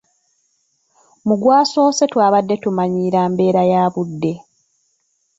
Mu 1.27 1.35
gwasoose 1.41 2.03
twabadde 2.11 2.55
tumanyiira 2.63 3.19
mbeera 3.31 3.63
ya 3.71 3.83
budde. 3.93 4.33